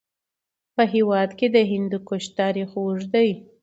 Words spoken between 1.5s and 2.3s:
د هندوکش